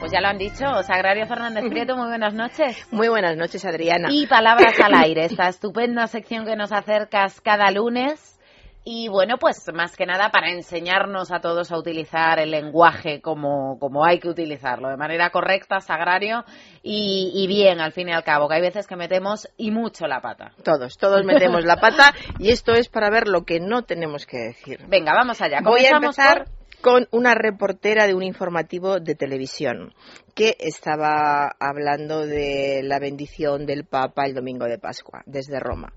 [0.00, 2.86] Pues ya lo han dicho, Sagrario Fernández Prieto, muy buenas noches.
[2.90, 4.08] Muy buenas noches, Adriana.
[4.10, 8.38] Y Palabras al Aire, esta estupenda sección que nos acercas cada lunes.
[8.82, 13.78] Y bueno, pues más que nada para enseñarnos a todos a utilizar el lenguaje como,
[13.78, 16.44] como hay que utilizarlo, de manera correcta, sagrario
[16.82, 20.06] y, y bien, al fin y al cabo, que hay veces que metemos y mucho
[20.06, 20.52] la pata.
[20.64, 24.38] Todos, todos metemos la pata y esto es para ver lo que no tenemos que
[24.38, 24.80] decir.
[24.88, 25.60] Venga, vamos allá.
[25.62, 29.92] Voy a empezar por- con una reportera de un informativo de televisión
[30.34, 35.92] que estaba hablando de la bendición del Papa el domingo de Pascua desde Roma.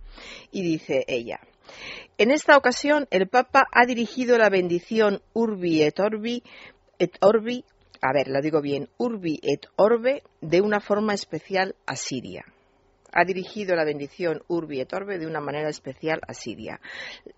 [0.51, 1.39] Y dice ella,
[2.17, 6.43] en esta ocasión el Papa ha dirigido la bendición Urbi et Orbi,
[6.99, 7.63] et Orbi,
[8.01, 12.45] a ver, lo digo bien, Urbi et Orbe de una forma especial a Siria
[13.15, 16.81] ha dirigido la bendición Urbi et Orbe de una manera especial a Siria.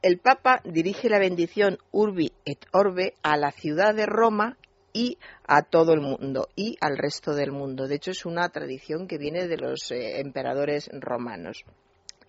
[0.01, 4.57] El Papa dirige la bendición Urbi et Orbe a la ciudad de Roma
[4.93, 7.87] y a todo el mundo y al resto del mundo.
[7.87, 11.65] De hecho, es una tradición que viene de los eh, emperadores romanos.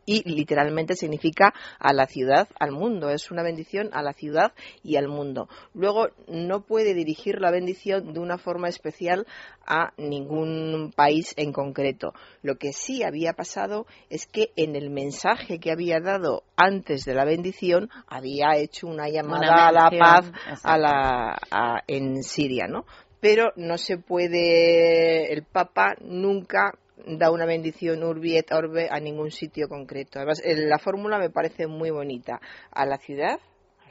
[0.06, 3.10] Y literalmente significa a la ciudad, al mundo.
[3.10, 5.48] Es una bendición a la ciudad y al mundo.
[5.74, 9.26] Luego, no puede dirigir la bendición de una forma especial
[9.66, 12.14] a ningún país en concreto.
[12.42, 17.14] Lo que sí había pasado es que en el mensaje que había dado antes de
[17.14, 20.32] la bendición había hecho una llamada Una a la paz
[20.62, 22.84] a la, a- en Siria, ¿no?
[23.26, 29.32] Pero no se puede, el Papa nunca da una bendición urbi et orbe a ningún
[29.32, 30.20] sitio concreto.
[30.20, 32.40] Además, la fórmula me parece muy bonita.
[32.70, 33.40] A la ciudad,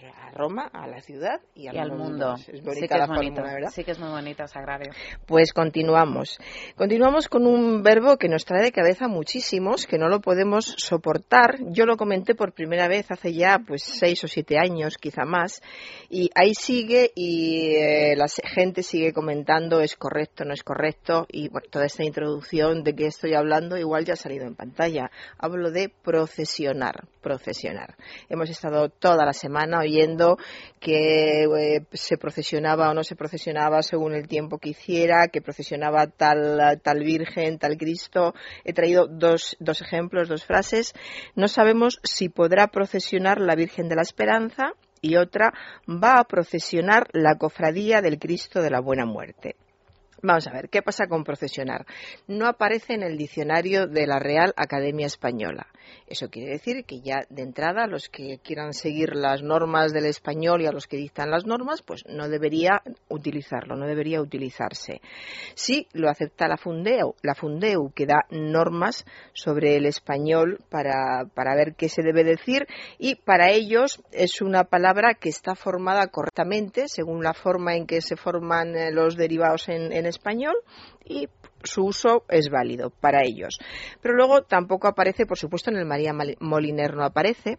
[0.03, 2.35] a Roma, a la ciudad y al, y al mundo.
[2.35, 3.71] Es sí bonita que la es bonito, fórmula, ¿verdad?
[3.71, 4.91] sí que es muy bonito, Sagrario.
[5.25, 6.37] Pues continuamos.
[6.75, 11.57] Continuamos con un verbo que nos trae de cabeza muchísimos, que no lo podemos soportar.
[11.69, 15.61] Yo lo comenté por primera vez hace ya pues seis o siete años, quizá más,
[16.09, 21.47] y ahí sigue y eh, la gente sigue comentando es correcto, no es correcto, y
[21.49, 25.09] bueno, toda esta introducción de que estoy hablando igual ya ha salido en pantalla.
[25.37, 27.95] Hablo de procesionar, procesionar.
[28.29, 30.37] Hemos estado toda la semana oyendo
[30.79, 36.07] que eh, se procesionaba o no se procesionaba según el tiempo que hiciera, que procesionaba
[36.07, 38.33] tal, tal Virgen, tal Cristo.
[38.63, 40.93] He traído dos, dos ejemplos, dos frases.
[41.35, 45.53] No sabemos si podrá procesionar la Virgen de la Esperanza y otra
[45.87, 49.55] va a procesionar la cofradía del Cristo de la Buena Muerte.
[50.25, 51.85] Vamos a ver, ¿qué pasa con procesionar?
[52.27, 55.67] No aparece en el diccionario de la Real Academia Española.
[56.07, 60.61] Eso quiere decir que ya de entrada los que quieran seguir las normas del español
[60.61, 64.99] y a los que dictan las normas, pues no debería utilizarlo, no debería utilizarse.
[65.53, 71.55] Sí lo acepta la Fundeu, la Fundeu que da normas sobre el español para, para
[71.55, 72.65] ver qué se debe decir
[72.97, 78.01] y para ellos es una palabra que está formada correctamente según la forma en que
[78.01, 80.14] se forman eh, los derivados en, en español
[81.03, 81.29] y
[81.63, 83.59] su uso es válido para ellos.
[84.01, 87.57] Pero luego tampoco aparece, por supuesto, en el María Moliner no aparece.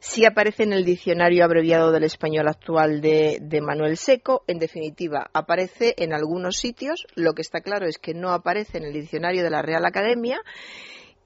[0.00, 4.44] Sí aparece en el diccionario abreviado del español actual de, de Manuel Seco.
[4.46, 7.06] En definitiva, aparece en algunos sitios.
[7.14, 10.40] Lo que está claro es que no aparece en el diccionario de la Real Academia.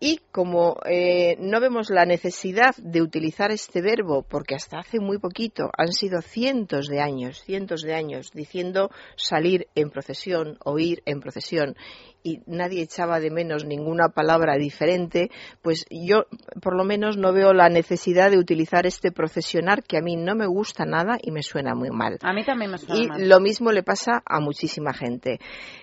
[0.00, 5.18] Y como eh, no vemos la necesidad de utilizar este verbo, porque hasta hace muy
[5.18, 11.02] poquito han sido cientos de años, cientos de años, diciendo salir en procesión o ir
[11.04, 11.76] en procesión,
[12.22, 15.30] y nadie echaba de menos ninguna palabra diferente,
[15.62, 16.24] pues yo
[16.60, 20.34] por lo menos no veo la necesidad de utilizar este procesionar que a mí no
[20.34, 22.18] me gusta nada y me suena muy mal.
[22.22, 23.28] A mí también me suena Y mal.
[23.28, 25.38] lo mismo le pasa a muchísima gente.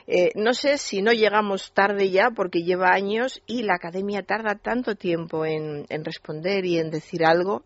[0.07, 4.56] Eh, no sé si no llegamos tarde ya porque lleva años y la academia tarda
[4.56, 7.63] tanto tiempo en, en responder y en decir algo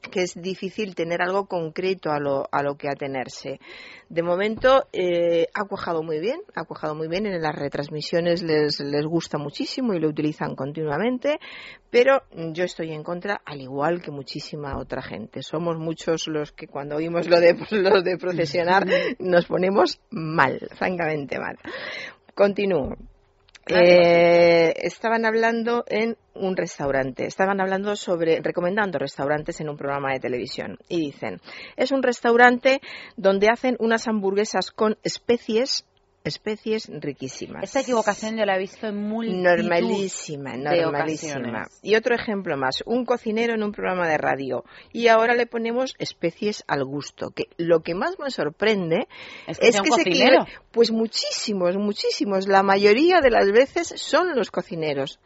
[0.00, 3.60] que es difícil tener algo concreto a lo, a lo que atenerse.
[4.08, 8.80] De momento eh, ha cuajado muy bien, ha cuajado muy bien, en las retransmisiones les,
[8.80, 11.38] les gusta muchísimo y lo utilizan continuamente,
[11.90, 12.22] pero
[12.52, 15.42] yo estoy en contra, al igual que muchísima otra gente.
[15.42, 18.86] Somos muchos los que cuando oímos lo de, lo de procesionar
[19.18, 21.56] nos ponemos mal, francamente mal.
[22.34, 22.96] Continúo.
[23.72, 30.20] Eh, estaban hablando en un restaurante, estaban hablando sobre, recomendando restaurantes en un programa de
[30.20, 31.40] televisión y dicen,
[31.76, 32.80] es un restaurante
[33.16, 35.86] donde hacen unas hamburguesas con especies,
[36.24, 37.64] especies riquísimas.
[37.64, 41.68] Esta equivocación yo la he visto en multitud Normalísima, normalísima.
[41.82, 45.94] Y otro ejemplo más, un cocinero en un programa de radio y ahora le ponemos
[45.98, 49.08] especies al gusto, que lo que más me sorprende
[49.46, 50.46] Es que sea un se cocinero.
[50.70, 55.18] pues muchísimos, muchísimos, la mayoría de las veces son los cocineros.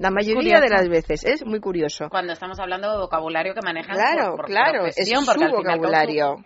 [0.00, 2.08] La mayoría de las veces es muy curioso.
[2.08, 6.42] Cuando estamos hablando de vocabulario que manejan claro, por, claro, es su vocabulario.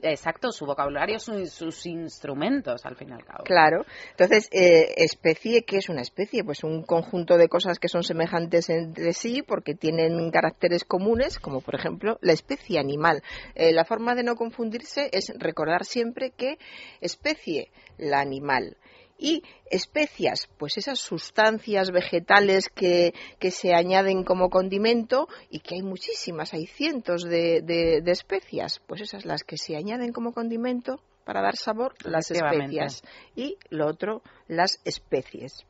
[0.00, 3.44] exacto, su vocabulario, sus instrumentos, al fin y al cabo.
[3.44, 3.84] Claro.
[4.12, 6.44] Entonces, eh, especie, ¿qué es una especie?
[6.44, 11.60] Pues un conjunto de cosas que son semejantes entre sí porque tienen caracteres comunes, como
[11.60, 13.22] por ejemplo la especie animal.
[13.54, 16.56] Eh, la forma de no confundirse es recordar siempre que
[17.02, 18.78] especie, la animal
[19.18, 25.82] y especias, pues esas sustancias vegetales que, que, se añaden como condimento y que hay
[25.82, 31.42] muchísimas, hay cientos de, de, especias, pues esas las que se añaden como condimento para
[31.42, 33.02] dar sabor, las especias
[33.34, 35.64] y lo otro, las especies.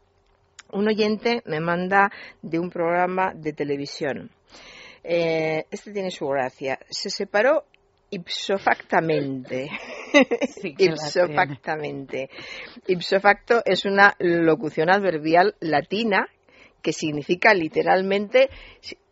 [0.73, 2.11] Un oyente me manda
[2.43, 4.31] de un programa de televisión.
[5.05, 6.79] Eh, este tiene su gracia.
[6.89, 7.65] Se separó
[8.15, 9.69] ipsofactamente.
[10.79, 12.31] ipsofactamente.
[12.87, 16.29] Ipsofacto es una locución adverbial latina
[16.85, 18.51] que significa literalmente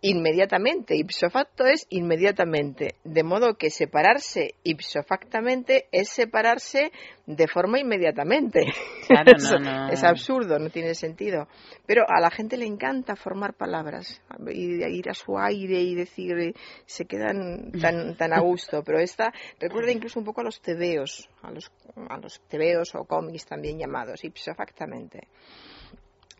[0.03, 0.95] inmediatamente.
[0.95, 2.97] Ipso facto es inmediatamente.
[3.03, 6.93] De modo que separarse ipso factamente es separarse
[7.25, 8.61] de forma inmediatamente.
[9.91, 11.49] es, absurdo, no tiene sentido.
[11.87, 14.21] Pero a la gente le encanta formar palabras,
[14.53, 16.55] y ir a su aire y decir,
[16.85, 18.83] se quedan tan, tan a gusto.
[18.85, 21.73] Pero esta recuerda incluso un poco a los tebeos, a los,
[22.11, 25.29] a los tebeos o cómics también llamados, ipso factamente.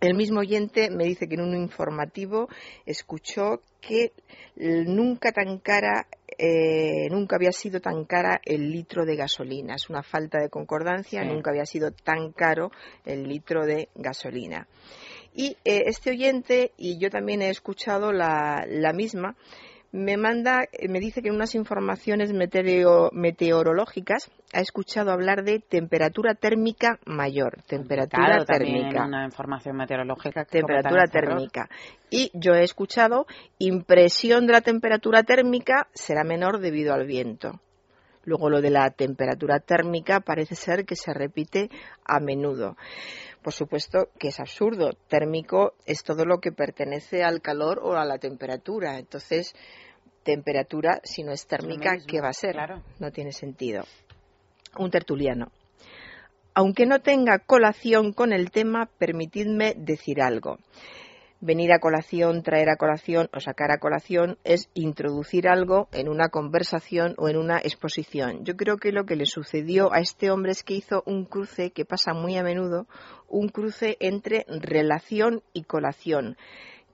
[0.03, 2.49] El mismo oyente me dice que en un informativo
[2.87, 4.11] escuchó que
[4.57, 6.09] nunca tan cara,
[6.39, 9.77] eh, nunca había sido tan cara el litro de gasolina.
[9.77, 12.73] Es una falta de concordancia, nunca había sido tan caro
[13.05, 14.67] el litro de gasolina.
[15.37, 19.37] Y eh, este oyente, y yo también he escuchado la, la misma,
[19.93, 26.35] me manda, eh, me dice que en unas informaciones meteorológicas ha escuchado hablar de temperatura
[26.35, 29.05] térmica mayor, temperatura térmica.
[29.05, 30.47] Una información meteorológica.
[30.47, 31.69] Temperatura térmica.
[32.11, 33.27] Y yo he escuchado
[33.59, 37.61] impresión de la temperatura térmica será menor debido al viento.
[38.25, 41.71] Luego lo de la temperatura térmica parece ser que se repite
[42.05, 42.77] a menudo.
[43.43, 44.93] Por supuesto que es absurdo.
[45.09, 48.99] Térmico es todo lo que pertenece al calor o a la temperatura.
[48.99, 49.55] Entonces,
[50.23, 52.57] temperatura, si no es térmica, ¿qué va a ser?
[53.01, 53.85] No tiene sentido.
[54.79, 55.51] Un tertuliano.
[56.55, 60.59] Aunque no tenga colación con el tema, permitidme decir algo.
[61.45, 66.29] Venir a colación, traer a colación o sacar a colación es introducir algo en una
[66.29, 68.45] conversación o en una exposición.
[68.45, 71.73] Yo creo que lo que le sucedió a este hombre es que hizo un cruce
[71.73, 72.87] que pasa muy a menudo,
[73.29, 76.37] un cruce entre relación y colación.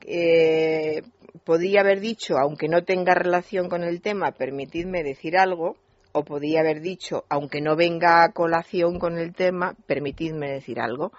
[0.07, 1.03] Eh,
[1.45, 5.77] podría haber dicho, aunque no tenga relación con el tema, permitidme decir algo,
[6.13, 11.13] o podría haber dicho, aunque no venga a colación con el tema, permitidme decir algo,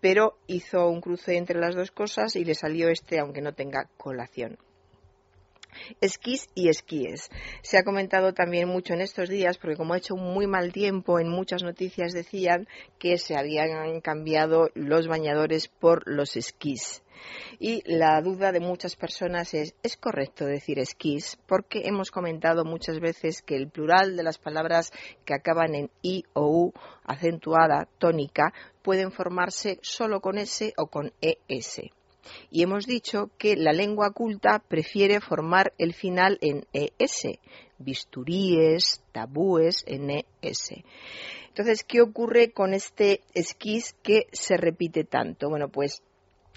[0.00, 3.88] pero hizo un cruce entre las dos cosas y le salió este, aunque no tenga
[3.96, 4.58] colación.
[6.00, 7.30] Esquís y esquíes.
[7.62, 10.72] Se ha comentado también mucho en estos días, porque como ha hecho un muy mal
[10.72, 12.66] tiempo, en muchas noticias decían
[12.98, 17.02] que se habían cambiado los bañadores por los esquís.
[17.58, 21.38] Y la duda de muchas personas es, ¿es correcto decir esquís?
[21.46, 24.90] Porque hemos comentado muchas veces que el plural de las palabras
[25.26, 26.72] que acaban en i o u,
[27.04, 31.80] acentuada, tónica, pueden formarse solo con s o con es.
[32.50, 37.28] Y hemos dicho que la lengua culta prefiere formar el final en es,
[37.78, 40.70] bisturíes, tabúes en es.
[41.48, 45.48] Entonces, ¿qué ocurre con este esquís que se repite tanto?
[45.48, 46.02] Bueno, pues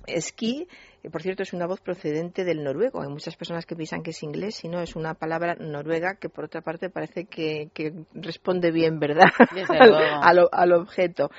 [0.05, 0.67] esquí
[1.11, 3.01] por cierto, es una voz procedente del noruego.
[3.01, 6.29] Hay muchas personas que piensan que es inglés y no, es una palabra noruega que
[6.29, 7.69] por otra parte parece que,
[8.13, 9.25] responde bien, ¿verdad?
[10.51, 11.29] al, objeto.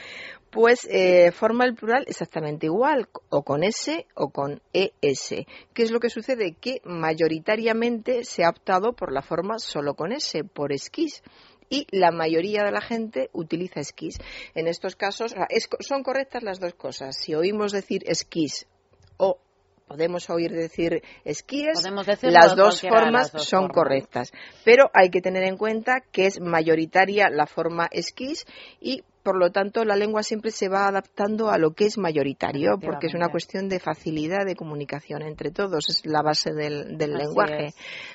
[0.54, 5.34] Pues eh, forma el plural exactamente igual, o con S o con ES.
[5.72, 6.52] ¿Qué es lo que sucede?
[6.52, 11.24] Que mayoritariamente se ha optado por la forma solo con S, por esquís
[11.68, 14.18] y la mayoría de la gente utiliza esquís.
[14.54, 15.34] En estos casos
[15.80, 17.16] son correctas las dos cosas.
[17.18, 18.68] Si oímos decir esquís
[19.16, 19.40] o
[19.86, 21.82] podemos oír decir esquíes,
[22.22, 24.32] las dos formas son correctas.
[24.64, 28.46] Pero hay que tener en cuenta que es mayoritaria la forma esquís
[28.80, 32.78] y por lo tanto la lengua siempre se va adaptando a lo que es mayoritario
[32.78, 37.72] porque es una cuestión de facilidad de comunicación entre todos, es la base del, lenguaje.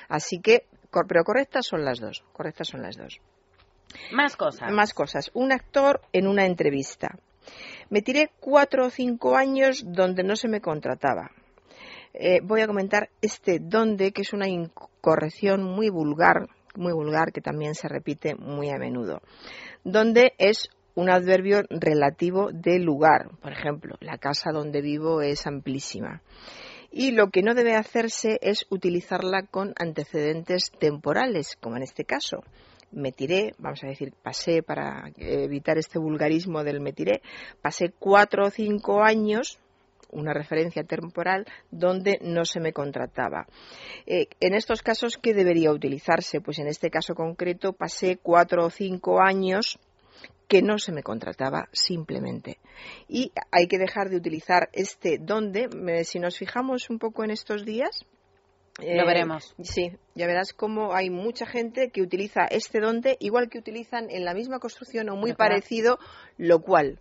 [0.08, 0.66] Así que,
[1.08, 3.20] pero correctas son las dos, correctas son las dos.
[4.12, 4.70] Más cosas.
[4.70, 5.30] Más cosas.
[5.34, 7.18] Un actor en una entrevista.
[7.88, 11.32] Me tiré cuatro o cinco años donde no se me contrataba.
[12.12, 17.40] Eh, voy a comentar este donde, que es una incorrección muy vulgar, muy vulgar, que
[17.40, 19.20] también se repite muy a menudo.
[19.84, 23.30] Donde es un adverbio relativo de lugar.
[23.40, 26.22] Por ejemplo, la casa donde vivo es amplísima.
[26.90, 32.42] Y lo que no debe hacerse es utilizarla con antecedentes temporales, como en este caso
[32.92, 37.22] me tiré, vamos a decir, pasé para evitar este vulgarismo del me tiré,
[37.62, 39.58] pasé cuatro o cinco años
[40.10, 43.46] una referencia temporal donde no se me contrataba.
[44.06, 46.40] Eh, en estos casos, ¿qué debería utilizarse?
[46.40, 49.78] Pues en este caso concreto pasé cuatro o cinco años
[50.48, 52.58] que no se me contrataba simplemente.
[53.08, 55.68] Y hay que dejar de utilizar este donde,
[56.04, 58.04] si nos fijamos un poco en estos días,
[58.78, 59.54] lo veremos.
[59.58, 64.10] Eh, sí, ya verás cómo hay mucha gente que utiliza este donde, igual que utilizan
[64.10, 65.98] en la misma construcción o muy parecido,
[66.36, 66.98] lo cual.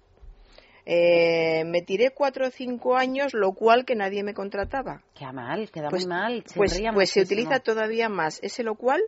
[0.91, 5.03] Eh, me tiré cuatro o cinco años, lo cual que nadie me contrataba.
[5.13, 6.43] Qué mal, queda pues, muy mal.
[6.55, 8.99] pues, pues se utiliza todavía más ese lo cual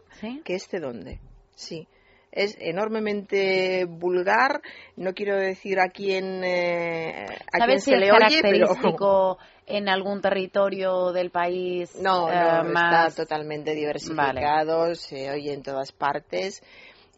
[0.43, 1.19] que este donde.
[1.55, 1.87] Sí
[2.31, 4.61] es enormemente vulgar.
[4.95, 11.11] No quiero decir a quién, eh, a quién se le oye, pero en algún territorio
[11.11, 11.95] del país.
[11.99, 16.63] No, no eh, está totalmente diversificado, se oye en todas partes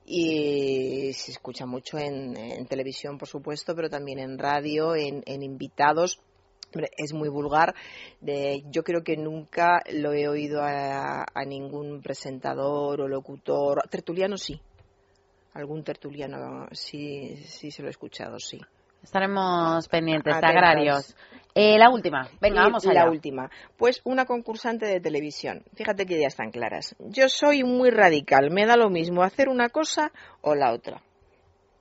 [0.05, 6.19] y se escucha mucho en, televisión, por supuesto, pero también en radio, en, invitados.
[6.97, 7.75] Es muy vulgar.
[8.19, 13.87] De, yo creo que nunca lo he oído a, a ningún presentador o locutor.
[13.89, 14.59] Tertuliano sí,
[15.53, 18.59] algún tertuliano sí, sí se lo he escuchado, sí.
[19.03, 21.15] Estaremos pendientes, agrarios.
[21.55, 23.03] Eh, la última, venga, vamos allá.
[23.03, 23.51] La última.
[23.77, 25.63] Pues una concursante de televisión.
[25.75, 26.95] Fíjate qué ideas tan claras.
[26.99, 31.03] Yo soy muy radical, me da lo mismo hacer una cosa o la otra.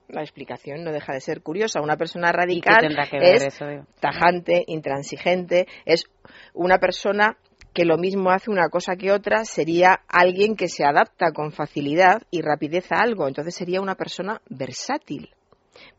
[0.09, 1.81] La explicación no deja de ser curiosa.
[1.81, 3.59] Una persona radical es
[3.99, 6.05] tajante, intransigente, es
[6.53, 7.37] una persona
[7.73, 12.21] que lo mismo hace una cosa que otra, sería alguien que se adapta con facilidad
[12.29, 13.27] y rapidez a algo.
[13.27, 15.31] Entonces sería una persona versátil.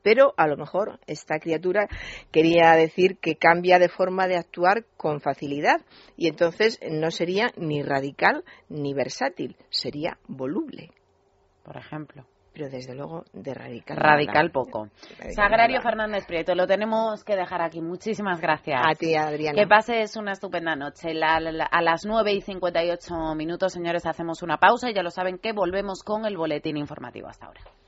[0.03, 1.89] Pero a lo mejor esta criatura
[2.31, 5.81] quería decir que cambia de forma de actuar con facilidad
[6.17, 10.91] y entonces no sería ni radical ni versátil, sería voluble.
[11.63, 13.97] Por ejemplo pero desde luego de radical.
[13.97, 14.89] Radical poco.
[15.35, 17.81] Sagrario Fernández Prieto, lo tenemos que dejar aquí.
[17.81, 18.81] Muchísimas gracias.
[18.81, 19.61] A ti, Adriana.
[19.61, 21.11] Que pases una estupenda noche.
[21.21, 25.53] a las 9 y 58 minutos, señores, hacemos una pausa y ya lo saben que
[25.53, 27.61] volvemos con el boletín informativo hasta ahora.